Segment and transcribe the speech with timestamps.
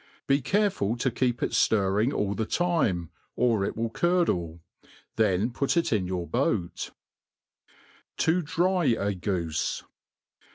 [0.25, 5.51] Be careful to keep it ftirring all the time^ or it vill curdle ^ then
[5.51, 6.89] put it in your boat*
[8.17, 9.83] To dry a Goofe.